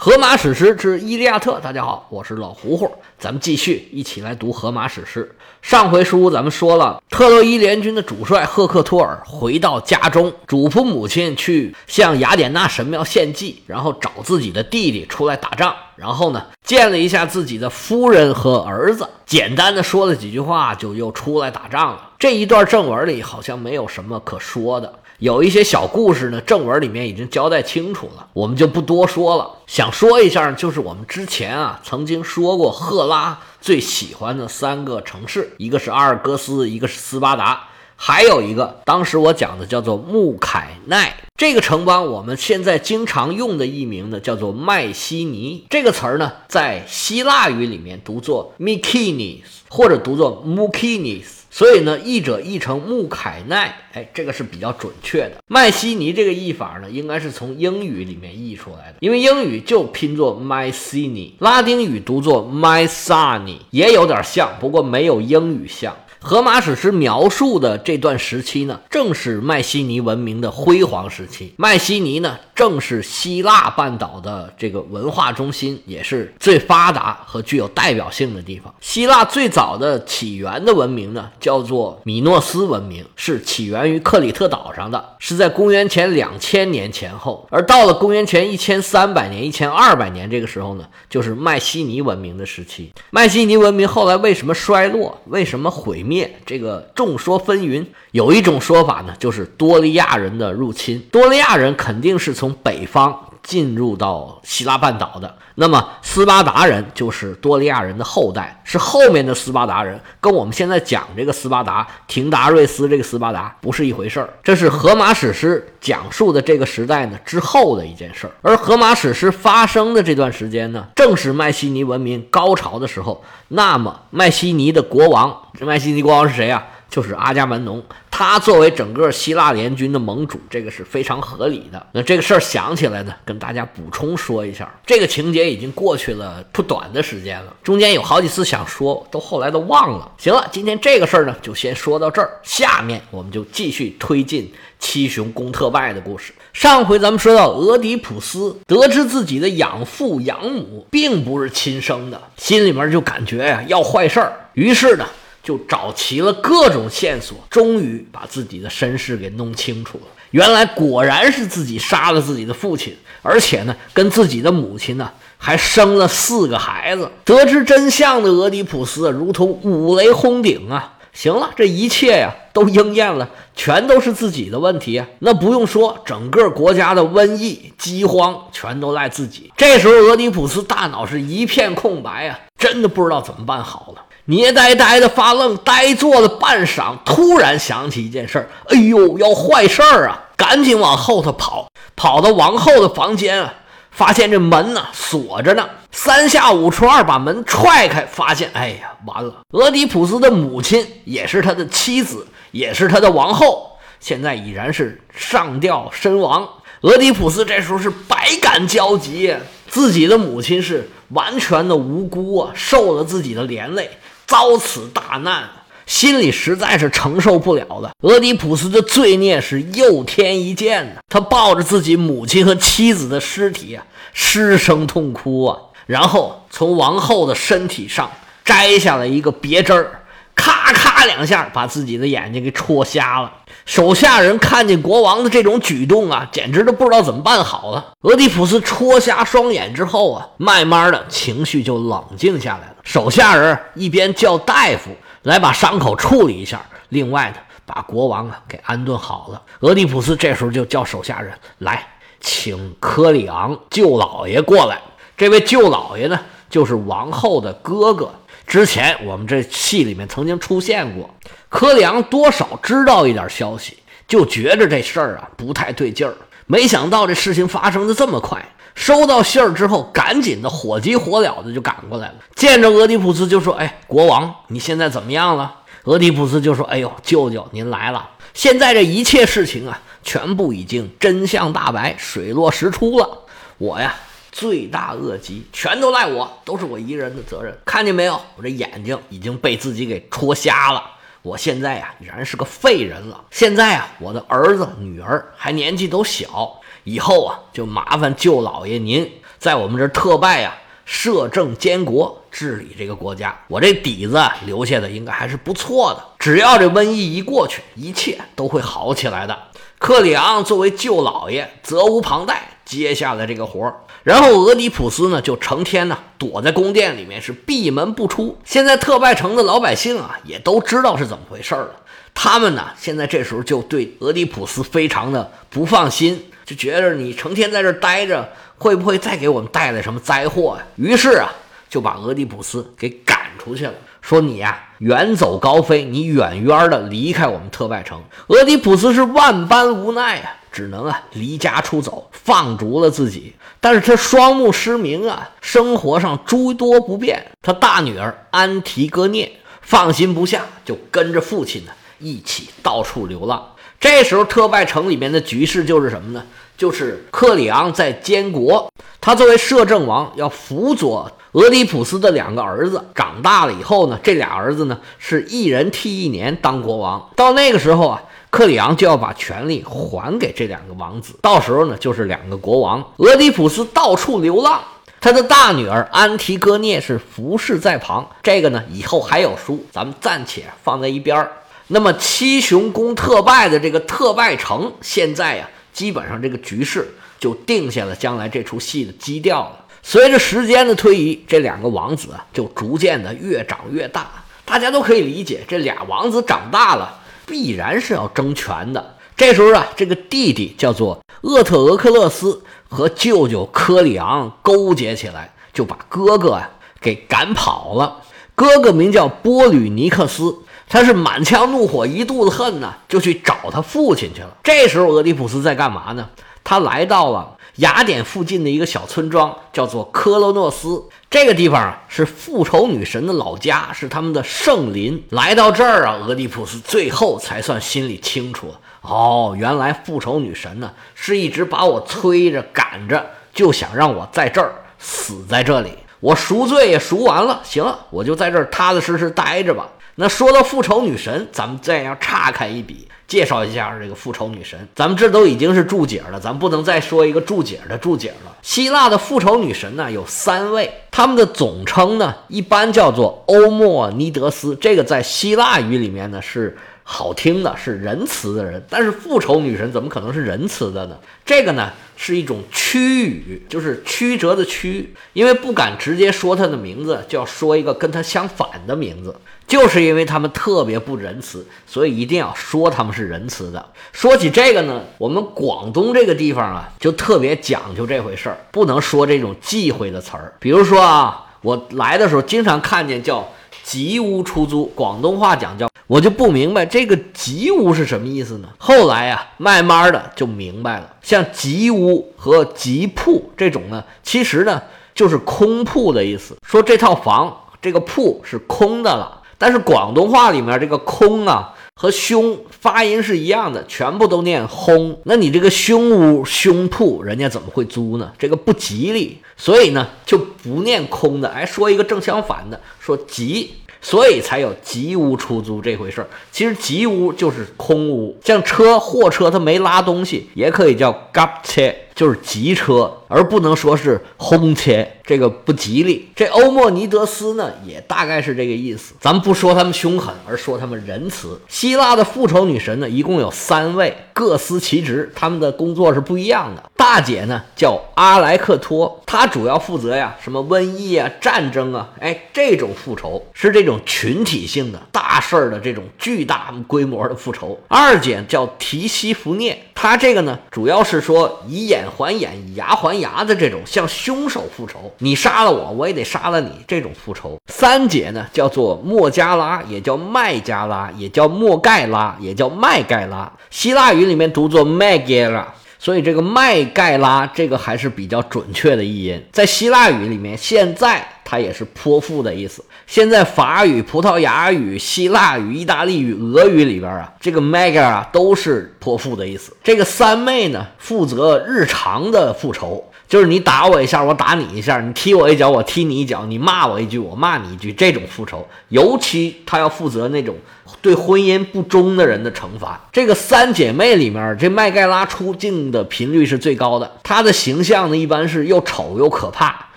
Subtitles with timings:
[0.00, 5.34] 荷马史诗之《伊利亚特》，大家好，我是老胡胡，咱们继续一起来读荷马史诗。
[5.60, 15.74] 上回书咱们说了，特洛伊联军的主帅赫克托尔回到家中，嘱咐母亲去向雅典娜神庙献祭，然后找自己的弟弟出来打仗。
[15.96, 22.10] 然后呢，见了一下自己的夫人和儿子，简单的说了几句话，就又出来打仗了。
[22.20, 25.00] 这一段正文里好像没有什么可说的。
[25.18, 29.50] 有一些小故事呢，正文里面已经交代清楚了，我们就不多说了。
[29.66, 37.64] 想说一下，就是我们之前啊曾经说过，赫拉最喜欢的三个城市，一个是阿尔戈斯，一个是斯巴达，
[37.96, 41.16] 还有一个当时我讲的叫做穆凯奈。
[41.36, 45.66] 这个城邦我们现在经常用的译名呢，叫做麦西尼。
[45.68, 51.37] 这个词儿呢，在希腊语里面读作 Mykinis，或者读作 Mukinis。
[51.58, 55.32] 所以呢，译者译成穆凯奈，哎，这个是比较准确的。
[55.48, 65.96] 麦西尼这个译法呢，应该是从英语里面译出来的，因为英语就拼作 Mycini，拉丁语读作 Mycani，也有点像，不过没有英语像。
[66.20, 71.54] 荷马史诗描述的这段时期呢，正是麦西尼文明的辉煌时期。
[71.56, 78.74] 麦西尼呢，正是希腊半岛的这个文化中心，也是最发达和具有代表性的地方。
[78.80, 87.46] 希腊最早的起源的文明呢，叫做米诺斯文明，是起源于克里特岛上的，是在公元前两千年前后。
[87.50, 92.92] 而到了公元前一千三百年、一千二百年这个时候呢，就是麦西尼文明的时期。
[93.10, 95.16] 麦西尼文明后来为什么衰落？
[95.26, 96.04] 为什么毁？
[96.08, 100.98] 灭这个众说纷纭，有一种说法呢，就是多利亚人的入侵。
[101.12, 105.34] 多利亚人肯定是从北方进入到希腊半岛的。
[105.54, 114.28] 那么斯巴达人就是多利亚人的后代，是后面的斯巴达人，跟我们现在讲这个斯巴达廷达瑞斯这个斯巴达不是一回事儿。
[114.44, 118.32] 这是荷马史诗讲述的这个时代呢之后的一件事儿。
[118.42, 123.24] 而荷马史诗发生的这段时间呢，正是麦西尼文明高潮的时候。
[123.48, 126.66] 那么麦西尼的国王，这麦西尼国王是谁啊？
[126.90, 131.86] 就是阿伽门农，他作为整个希腊联军的盟主，这个是非常合理的。
[131.92, 140.10] 那这个事儿想起来呢，跟大家补充说一下，这个情节已经过去了不短的时间了，中间有好几次想说，都后来都忘了。
[140.16, 146.32] 行了，今天这个事儿呢，就先说到这儿，下面我们就继续推进七雄攻特拜的故事。
[146.54, 155.06] 上回咱们说到，俄狄浦斯得知自己的养父养母并不是亲生的，心里面就感觉呀要坏事儿，于是呢。
[155.48, 160.04] 就找齐了各种线索，终于把自己的身世给弄清楚了。
[160.32, 167.10] 原来果然是自己杀了自己的父亲，而且呢，跟自己的母亲呢还生了四个孩子。
[167.24, 170.98] 得知真相的俄狄浦斯如同五雷轰顶啊！
[171.14, 175.06] 行了，这一切呀都应验了，全都是自己的问题啊！
[175.20, 179.50] 那不用说，整个国家的瘟疫、饥荒全都赖自己。
[179.56, 184.02] 这时候，俄狄浦斯大脑是一片空白啊，真的不知道怎么办好了。
[184.30, 190.28] 捏呆呆的发愣，呆坐了半晌，突然想起一件事儿，哎呦，要坏事儿啊！
[190.36, 193.54] 赶紧往后头跑，跑到王后的房间啊，
[193.90, 199.36] 发现这门呢锁着呢，三下五除二把门踹开，发现，哎呀，完了！
[199.52, 206.46] 俄狄浦斯的母亲也是他的妻子，也是他的王后，现在已然是上吊身亡。
[206.82, 209.34] 俄狄浦斯这时候是百感交集，
[209.68, 213.90] 自己的母亲是完全的无辜啊，受了自己的连累。
[214.28, 215.48] 遭此大难，
[215.86, 217.90] 心里实在是承受不了了。
[218.02, 221.00] 俄狄浦斯的罪孽是又添一件呢。
[221.08, 228.10] 他抱着自己母亲和妻子的尸体啊，失声痛哭啊，然后从王后的身体上
[228.44, 230.02] 摘下了一个别针儿，
[230.34, 233.32] 咔咔两下把自己的眼睛给戳瞎了。
[233.68, 237.92] 手下人看见国王的这种举动啊，简直都不知道怎么办好了。
[238.00, 242.76] 俄狄浦斯戳瞎双眼之后啊，慢慢的情绪就冷静下来了。
[242.82, 244.90] 手下人一边叫大夫
[245.24, 247.36] 来把伤口处理一下，另外呢，
[247.66, 249.42] 把国王啊给安顿好了。
[249.60, 251.86] 俄狄浦斯这时候就叫手下人来，
[252.22, 254.80] 请科里昂舅老爷过来。
[255.14, 256.18] 这位舅老爷呢，
[256.48, 258.10] 就是王后的哥哥。
[258.48, 261.14] 之前我们这戏里面曾经出现过，
[261.50, 263.76] 柯里昂多少知道一点消息，
[264.08, 266.14] 就觉着这事儿啊不太对劲儿。
[266.46, 268.42] 没想到这事情发生的这么快。
[268.74, 272.14] 收到信儿之后，赶紧的火急火燎的就赶过来了。
[272.36, 275.54] 见着俄狄浦斯就说：“哎，国王，你现在怎么样了？”
[275.84, 278.08] 俄狄浦斯就说：“哎呦，舅舅您来了。
[278.32, 283.24] 现在这一切事情啊，全部已经真相大白，水落石出了。
[283.58, 283.94] 我呀，
[284.38, 287.52] 罪大恶极，全都赖我，都是我一个人的责任。
[287.64, 288.20] 看见没有？
[288.36, 290.80] 我这眼睛已经被自己给戳瞎了。
[291.22, 293.24] 我现在呀，已然是个废人了。
[293.32, 303.36] 现在啊，我的儿子女儿还年纪都小。”以后啊，就麻烦舅老爷您在我们这特拜呀，摄政监国，治理这个国家。
[303.48, 306.04] 我这底子留下的应该还是不错的。
[306.20, 309.36] 只要这瘟疫一过去，一切都会好起来的。
[309.78, 313.80] 克里昂作为舅老爷，责无旁贷，接下了这个活儿。
[314.08, 318.38] 然后俄狄浦斯呢，就成天呢躲在宫殿里面，是闭门不出。
[318.42, 321.68] 现在特拜城的老百姓啊，也都知道是怎么回事了。
[322.14, 328.26] 他们呢，现在这时候就对俄狄浦斯非常的不放心，就觉得你成天在这待着，
[328.56, 330.64] 会不会再给我们带来什么灾祸呀？
[330.76, 331.28] 于是啊，
[331.68, 338.02] 就把俄狄浦斯给赶出去了，说你呀，远走高飞，你远远的离开我们特拜城。
[338.28, 343.34] 俄狄浦斯是万般无奈啊，只能啊离家出走，放逐了自己。
[343.60, 347.32] 但是他双目失明啊，生活上诸多不便。
[347.42, 351.72] 他大女儿安提戈涅放心不下，就跟着父亲呢。
[351.98, 353.54] 一起到处流浪。
[353.80, 356.22] 这时候，特拜城里面的局势就是什么呢？
[356.56, 362.84] 就是克里昂在监国，他作为摄政王，要辅佐俄狄浦斯的两个儿子。
[362.94, 367.10] 长大了以后呢，这俩儿子呢是一人替一年当国王。
[367.16, 371.14] 到那个时候啊，克里昂就要把权力还给这两个王子。
[371.22, 372.92] 到时候呢，就是两个国王。
[372.98, 374.62] 俄狄浦斯到处流浪，
[375.00, 378.08] 他的大女儿安提戈涅是服侍在旁。
[378.22, 381.32] 这个呢，以后还有书，咱们暂且放在一边儿。
[381.68, 386.88] 那么七雄攻特拜的这个特拜城，现在呀，基本上这个局势
[387.18, 389.64] 就定下了将来这出戏的基调了。
[389.82, 394.06] 随着时间的推移，这两个王子啊，就逐渐的越长越大。
[394.44, 396.98] 大家都可以理解，这俩王子长大了，
[397.28, 398.96] 必然是要争权的。
[399.16, 407.98] 这时候啊，这个弟弟叫做厄特俄克勒斯，和舅舅科里昂勾结起来，就把哥哥啊给赶跑了。
[408.34, 410.38] 哥哥名叫波吕尼克斯。
[410.70, 414.36] 他是满腔怒火，一肚子恨呢，就去找他父亲去了。
[414.42, 416.10] 这时候，俄狄浦斯在干嘛呢？
[416.44, 420.84] 他来到了雅典附近的一个小村庄，叫做科罗诺斯。
[421.10, 425.04] 这个地方啊，是复仇女神的老家，是他们的圣林。
[425.10, 428.54] 来到这儿啊，俄狄浦斯最后才算心里清楚。
[428.82, 435.72] 哦，原来复仇女神呢，是一直把我催着赶着，就想让我在这儿死在这里。
[436.00, 439.66] 我赎罪也赎完了，行了，我就在这儿踏踏实实待着吧。
[440.00, 444.56] 那说到复仇女神，咱们再要岔开一笔，介绍一下这个复仇女神。
[444.72, 448.36] 咱们这都已经是注解了，咱不能再说一个注解的注解了。
[448.40, 456.56] 希腊的复仇女神呢有三位，他们的总称呢一般叫做欧莫尼德斯，这个在希腊语里面呢是。
[456.90, 460.96] 好听的是仁慈的人，但是复仇女神怎么可能是仁慈的呢？
[461.22, 469.14] 这个呢是一种曲语，就是曲折的曲，因为不敢直接说她的名字，就要说一个跟她相反的名字，
[469.46, 473.66] 就是因为他们特别不仁慈，所以一定要说他们是仁慈的。
[473.92, 480.32] 说起这个呢，我们广东这个地方啊，就特别讲究这回事儿，不能说这种忌讳的词儿。
[480.40, 483.30] 比如说啊，我来的时候经常看见叫。
[483.68, 488.48] 吉屋出租，广东话讲叫，我就不明白这个吉屋是什么意思呢？
[488.56, 494.62] 后来呀，慢慢的就明白了，像吉屋和吉铺这种呢，其实呢
[494.94, 499.20] 就是空铺的意思，说这套房这个铺是空的了。
[499.36, 501.54] 但是广东话里面这个空啊。
[501.80, 504.98] 和凶发音是一样的，全部都念轰。
[505.04, 508.12] 那你这个凶屋、凶铺，人家怎么会租呢？
[508.18, 516.08] 这个不吉利，所以呢就不念空的，哎，说一个正相反的，说吉，所以才有吉屋出租这回事儿。
[516.32, 522.94] 其实吉屋就是空屋，像车、货车它没拉东西，也可以叫 gap 车，就是吉车。
[523.10, 526.10] 而不能说是轰切，这个不吉利。
[526.14, 528.92] 这欧莫尼德斯呢，也大概是这个意思。
[529.00, 531.40] 咱们不说他们凶狠，而说他们仁慈。
[531.48, 536.62] 希腊的复仇女神呢，一共有三位，各司其职，他们的工作是不一样的。
[536.76, 547.58] 大姐呢叫阿莱克托，她主要负责呀，什么瘟疫啊、战争啊，哎，这种复仇是这种群体性的大事儿的这种巨大规模的复仇。
[547.68, 552.98] 二姐叫提西弗涅，她这个呢，主要是说以眼还眼，以牙还。
[552.98, 556.50] 牙的这种向凶手复仇，你杀了我，我也得杀了你。
[556.66, 563.32] 这种复仇，三姐呢叫做莫加拉，也叫麦加拉，也叫莫盖拉，也叫麦盖拉。
[563.50, 565.46] 希腊语里面读作麦盖拉，
[565.78, 569.22] 所以这个麦盖拉这个还是比较准确的译音。
[569.32, 572.64] 在希腊语里面，现在它也是泼妇的意思。
[572.86, 579.54] 现在法语、葡萄牙语、希腊语、意大利语、俄语里边啊，这个 mega 啊都是泼妇的意思。
[579.62, 582.87] 这个三妹呢，负责日常的复仇。
[583.08, 587.72] 就是你打我一下，我打你一下；你踢我一脚，我踢你一脚；你骂我一句，我骂你一句。
[587.72, 590.36] 这种复仇，尤其他要负责那种
[590.82, 592.78] 对婚姻不忠的人的惩罚。
[592.92, 596.98] 这个三姐妹里面，这麦盖拉出镜的频率是最高的。
[597.02, 599.68] 她的形象呢，一般是又丑又可怕，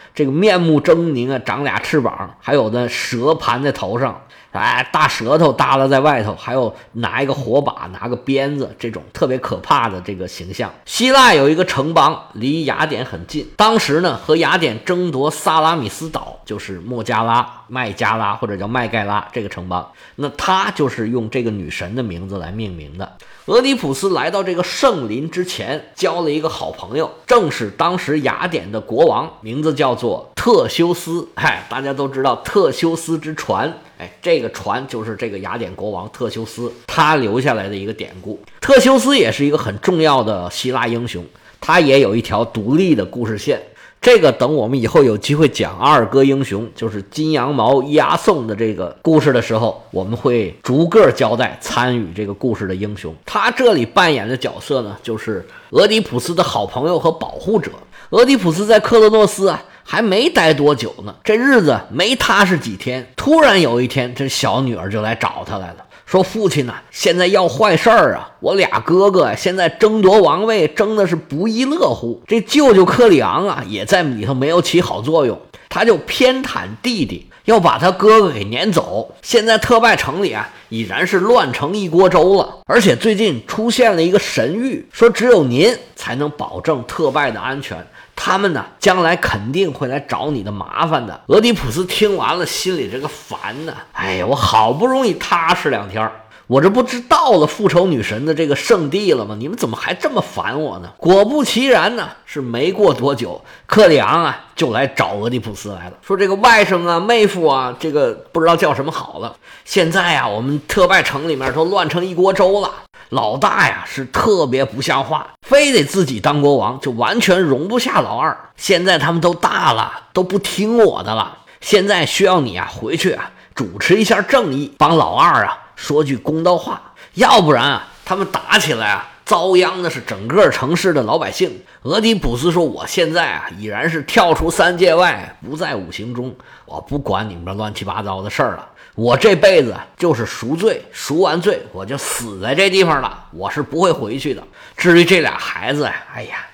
[0.13, 4.21] 这个面目狰狞啊，长俩翅膀，还有的蛇盘在头上。
[4.51, 10.69] 哎，大舌头耷拉在外头，还有拿一个火把，拿个鞭子，这种特别可怕的这个形象。
[10.85, 23.17] 希腊有一个城邦离雅典很近，当时呢和雅典争夺萨拉米斯岛，就是莫加拉、麦加拉或者叫麦盖拉这个城邦，那他就是用这个女神的名字来命名的。
[23.47, 31.27] 俄狄浦斯来到这个圣林之前，交了一个好朋友，正是当时雅典的国王，名字叫做特修斯。
[31.35, 33.73] 嗨，大家都知道特修斯之船。
[33.97, 38.39] 哎，这个船就是这个雅典国王特修斯他留下来的一个典故。
[38.59, 41.25] 特修斯也是一个很重要的希腊英雄，
[41.59, 43.59] 他也有一条独立的故事线。
[44.01, 53.13] 这个等我们以后有机会讲阿尔戈英雄，就是金羊毛押送的这个故事的时候，我们会逐个交代参与这个故事的英雄。
[53.27, 57.71] 他这里扮演的角色呢，就是俄狄浦斯的好朋友和保护者。
[58.09, 59.63] 俄狄浦斯在克洛诺斯啊。
[59.83, 63.05] 还没待多久呢，这日子没踏实几天。
[63.17, 65.77] 突然有一天，这小女儿就来找他来了，
[66.11, 68.29] 说：“父亲呐，现在要坏事儿啊！
[68.41, 72.21] 我俩哥哥现在争夺王位，争的是不亦乐乎。
[72.27, 75.39] 这舅舅克里昂啊，也在里头没有起好作用，
[75.69, 79.15] 他就偏袒弟弟，要把他哥哥给撵走。
[79.21, 82.57] 现在特拜城里啊，已然是乱成一锅粥了。
[82.65, 87.77] 而且最近出现了一个神谕，说只有您才能保证特拜的安全。”
[88.15, 91.21] 他们呢，将来肯定会来找你的麻烦的。
[91.27, 93.73] 俄狄浦斯听完了，心里这个烦呢。
[93.93, 96.11] 哎呀，我好不容易踏实两天，
[96.47, 99.35] 我这不知到了复仇女神的这个圣地了吗？
[99.39, 100.91] 你们怎么还这么烦我呢？
[100.97, 109.35] 果不其然呢，是没过多久，克里昂啊就来找俄狄浦斯来了，说这个外甥啊、妹夫啊，这个不知道叫什么好了。
[109.63, 112.71] 现在啊，我们特拜城里面都乱成一锅粥了。
[113.11, 118.37] 老大呀，是特别不像话，非得自己当国王，就完全容不下老二。
[118.55, 121.39] 现在他们都大了，都不听我的了。
[121.59, 126.93] 现在需要你啊，回去啊，主持一下正义，帮老二啊说句公道话。
[127.15, 131.61] 要不然啊，他们打起来啊，遭殃的是整个城市的老百姓。
[131.81, 138.69] 俄狄浦斯说：“我现在啊，已然是跳出三界外，不在五行中，我不管你们这乱七八糟的事儿了。”
[139.01, 144.43] 我这辈子就是赎罪，赎完罪我就死在这地方了，我是不会回去的。
[144.77, 146.45] 至于这俩孩子呀，哎呀，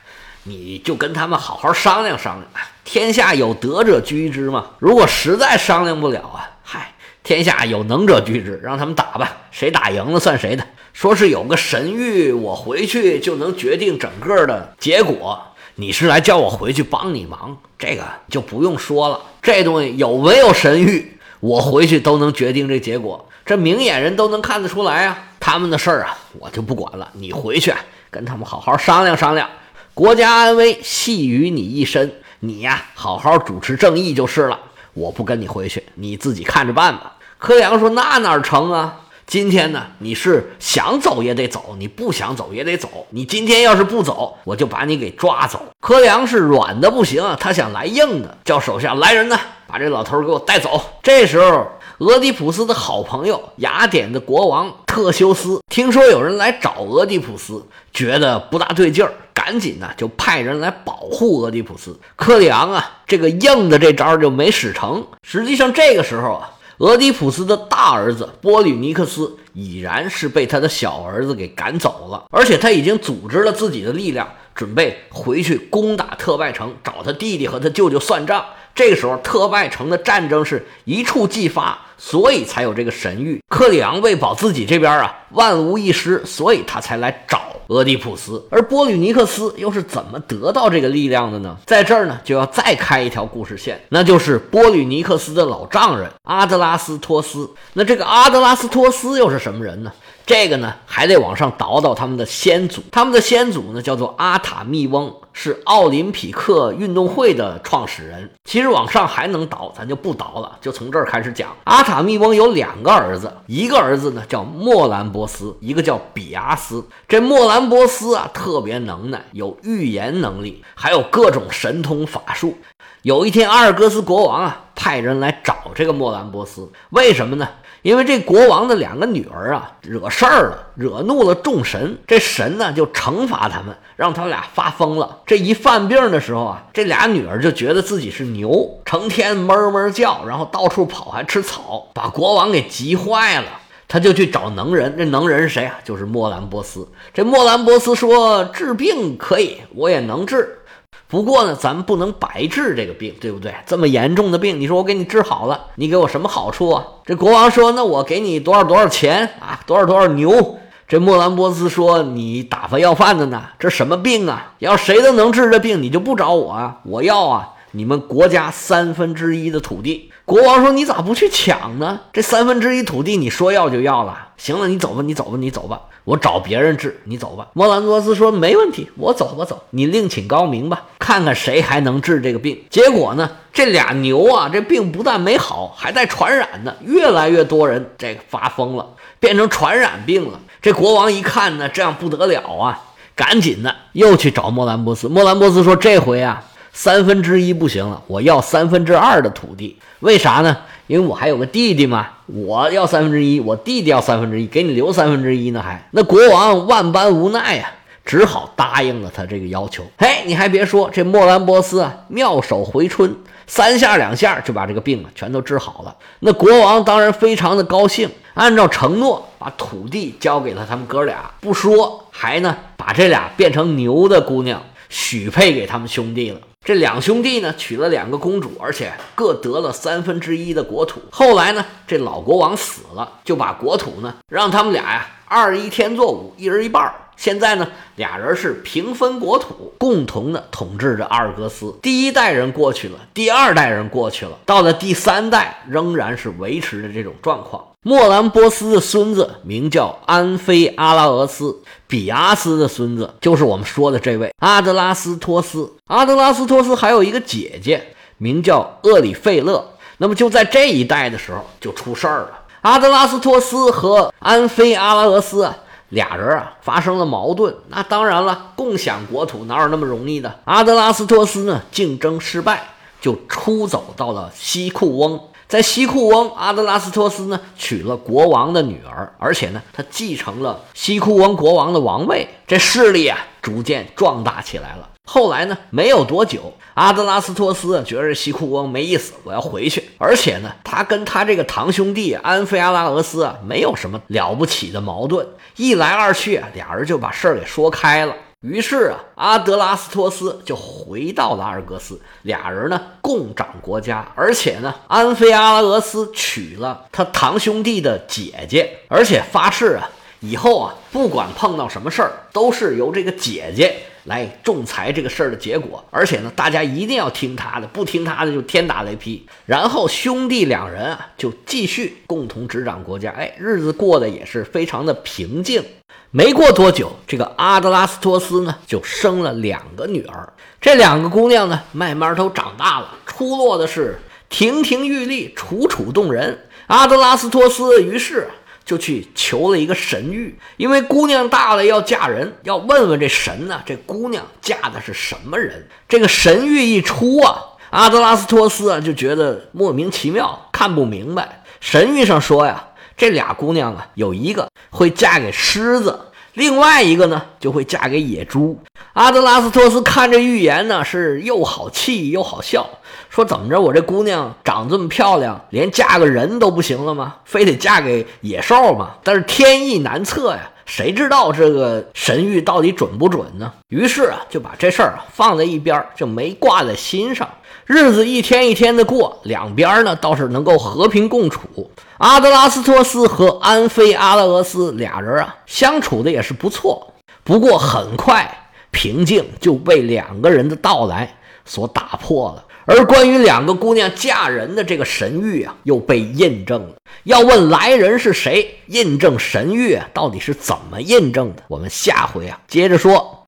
[0.44, 2.48] 你就跟他们好好商量商量。
[2.86, 4.68] 天下有德者居之嘛。
[4.80, 10.66] 如果实在商量不了啊，嗨，天下有能者居之，让他们打吧，谁打赢了算谁的。
[10.94, 15.38] 说是有个神谕，我回去就能决定整个的结果。
[15.76, 19.20] 你是来叫我回去帮你忙，这个就不用说了。
[19.42, 21.04] 这东西有没有神谕？
[21.40, 25.18] 我回去都能决定这结果，这明眼人都能看得出来啊。
[25.40, 27.10] 他们的事儿啊，我就不管了。
[27.14, 27.74] 你回去
[28.10, 29.50] 跟他们好好商量商量，
[29.94, 34.60] 国家安危系于你一身，你呀好好主持正义就是了。
[34.94, 37.18] 我不跟你回去，你自己看着办吧。
[37.38, 39.02] 柯阳说：“那哪成啊？
[39.28, 43.06] 今天呢，你是想走也得走，你不想走也得走。
[43.10, 49.38] 你今天要是不走，我就把你给抓走。”柯良是软的不行，他想来硬的，叫手下来人呢。
[49.68, 50.82] 把这老头给我带走。
[51.04, 51.68] 这时候，
[51.98, 62.00] 俄狄浦斯的好朋友雅典的国王特修斯听说有人来找俄狄浦斯，觉得不大对劲儿，赶紧呢就派人来保护俄狄浦斯。
[62.16, 65.06] 柯里昂啊，这个硬的这招就没使成。
[65.22, 78.46] 实际上，这个时候啊，俄狄浦斯的大儿子波吕尼克斯已然是被他的小儿子给赶走了，而且他已经组织了自己的力量，准备回去攻打特拜城，找他弟弟和他舅舅算账。
[78.76, 83.40] 这个时候，特拜城的战争是一触即发，所以才有这个神谕。
[83.50, 88.46] 克里昂为保自己这边啊万无一失，所以他才来找俄狄浦斯。
[88.50, 91.58] 而波吕尼克斯又是怎么得到这个力量的呢？
[91.66, 97.50] 在这儿呢，就要再开一条故事线，那就是波吕尼克斯的老丈人阿德拉斯托斯。
[97.74, 99.92] 那这个阿德拉斯托斯又是什么人呢？
[100.28, 102.84] 这个呢，还得往上倒倒他们的先祖。
[102.92, 108.30] 他们的先祖呢，叫做阿塔密翁，是奥林匹克运动会的创始人。
[108.44, 111.56] 其实往上还能倒，咱就不倒了，就从这儿开始讲。
[111.64, 116.86] 阿塔密翁有两个儿子，一个儿子呢叫莫兰波斯，一个叫比阿斯。
[117.08, 122.58] 这莫兰波斯啊，特别能耐，有预言能力，还有各种神通法术。
[123.04, 124.66] 有一天，阿尔戈斯国王啊。
[124.78, 126.72] 派人来找这个莫兰波斯。
[126.92, 127.50] 为什么呢？
[127.82, 135.20] 因为这国王的两个女儿啊，惹事儿了，惹怒了众神，这神呢就惩罚他们，让他俩发疯了。
[135.26, 143.48] 这一犯病的时候啊，这俩女儿就觉得自己是牛，成天哞哞叫，然后到处跑，还吃草，把国王给急坏了。
[143.88, 145.76] 他就去找能人，这能人是谁啊？
[145.82, 146.86] 就是莫兰波斯。
[147.14, 150.60] 这莫兰波斯说治病可以，我也能治。
[151.10, 153.54] 不过呢，咱们不能白治这个病，对不对？
[153.66, 156.84] 这么严重的病，你说我给你治好了，你给我什么好处啊？
[157.06, 159.60] 这国王说：“那我给你多少多少钱啊？
[159.66, 163.44] 多少多少牛？”这莫兰波斯说：“你打发要饭的呢？
[163.58, 164.54] 这什么病啊？
[164.60, 166.80] 要谁都能治这病，你就不找我啊？
[166.84, 167.54] 我要啊！
[167.72, 172.02] 你们国家三分之一的土地。”国王说：“你咋不去抢呢？
[172.12, 174.30] 这三分之一土地，你说要就要了。
[174.36, 177.48] 行了，你走吧，你走吧，你走吧。”我找别人治，你走吧。
[177.52, 179.64] 莫兰多斯说：“没问题，我走吧，走。
[179.72, 186.74] 你另请高明吧，看看谁还能治这个病。”结果呢，这俩牛啊，这病不但没好，还在传染呢。
[186.82, 188.88] 越来越多人这个发疯了，
[189.20, 190.40] 变成传染病了。
[190.62, 192.82] 这国王一看呢，这样不得了啊，
[193.14, 195.10] 赶紧的又去找莫兰波斯。
[195.10, 196.42] 莫兰波斯说：“这回啊，
[196.78, 199.76] 三分之一不行了，我要三分之二的土地。
[200.02, 200.56] 为啥呢？”
[200.86, 207.72] 因为我还有个弟弟嘛，我要三分之一，我弟弟要三分之一，给你留三分之一呢，还那国王万般无奈呀，
[208.06, 209.84] 只好答应了他这个要求。
[209.98, 213.14] 嘿，你还别说，这莫兰波斯啊，妙手回春，
[213.48, 215.96] 三下两下就把这个病啊全都治好了。
[216.20, 226.40] 那国王当然非常的高兴，按照承诺把土地交给了他们哥俩，不说还呢把这俩变成牛的姑娘许配给他们兄弟了。
[226.68, 231.00] 这两兄弟呢，娶了两个公主，而且各得了三分之一的国土。
[231.10, 236.94] 后来呢，这老国王死了，就把国土呢让他们俩呀二一天作五，一人一半。
[237.18, 241.76] 现在呢，俩人是平分国土，共同的统治着阿尔戈斯。
[241.82, 247.64] 第一代人过去了，第二代人过去了，到了第三代，仍然是维持着这种状况。
[247.82, 251.58] 莫兰波斯的孙子名叫安菲阿拉俄斯，
[251.88, 255.74] 比阿斯的孙子就是我们说的这位阿德拉斯托斯。
[255.88, 259.74] 阿德拉斯托斯还有一个姐姐，名叫厄里费勒。
[259.98, 262.40] 那么就在这一代的时候就出事儿了。
[262.62, 265.50] 阿德拉斯托斯和安菲阿拉俄斯
[265.90, 267.56] 俩人啊发生了矛盾。
[267.70, 270.40] 那当然了，共享国土哪有那么容易的？
[270.46, 275.20] 阿德拉斯托斯呢竞争失败，就出走到了西库翁。
[275.48, 284.90] 在西库翁，阿德拉斯托斯呢娶了国王的女儿，而且呢，他继承了西库翁国王的王位，这势力啊逐渐壮大起来了。
[285.10, 289.90] 后来呢，没有多久，阿德拉斯托斯觉得西库翁没意思，我要回去。
[289.98, 298.14] 而且呢，他跟他这个堂兄弟安菲阿拉俄斯啊，没有什么了不起的矛盾，一来二去，俩人就把事儿给说开了。
[298.42, 309.90] 于是啊，阿德拉斯托斯就回到了阿尔戈斯，俩人呢共掌国家，而且呢，安菲阿拉俄斯娶了他堂兄弟的姐姐，而且发誓啊，
[310.20, 319.26] 以后啊，不管碰到什么事儿，都是由这个姐姐来仲裁这个事儿的结果，而且呢，大家一定要听他的，不听他的就天打雷劈。
[319.46, 325.64] 然后兄弟两人啊，就继续共同执掌国家，哎，日子过得也是非常的平静。
[326.12, 330.34] 没过多久，这个阿德拉斯托斯呢就生了两个女儿。
[330.62, 336.46] 这两个姑娘呢，慢慢都长大了，出落的是亭亭玉立、楚楚动人。
[336.68, 338.30] 阿德拉斯托斯于是
[338.68, 345.68] 就去求了一个神谕，因为姑娘大了要嫁人，要问问这神呢，这姑娘嫁的是什么人？
[345.88, 351.42] 这个神谕一出啊，阿德拉斯托斯啊就觉得莫名其妙，看不明白。
[351.60, 352.66] 神谕上说呀。
[353.00, 356.00] 这俩姑娘啊，有一个会嫁给狮子，
[356.38, 358.56] 另外一个呢就会嫁给野猪。
[358.94, 362.70] 阿德拉斯托斯看这预言呢，是又好气又好笑，
[363.10, 367.16] 说怎么着，我这姑娘长这么漂亮，连嫁个人都不行了吗？
[367.26, 368.92] 非得嫁给野兽吗？
[369.04, 373.52] 但是天意难测呀，谁知道这个神谕到底准不准呢？
[373.70, 377.28] 于是啊，就把这事儿啊放在一边，就没挂在心上。
[377.66, 381.72] 日子一天一天的过，两边呢倒是能够和平共处。
[381.98, 386.94] 阿德拉斯托斯和安菲阿拉俄斯俩人啊，相处的也是不错。
[387.24, 392.44] 不过很快，平静就被两个人的到来所打破了。
[392.66, 396.76] 而关于两个姑娘嫁人的这个神谕啊，又被印证了。
[397.06, 401.44] 要问来人是谁，印证神谕到底是怎么印证的？
[401.48, 403.26] 我们下回啊接着说。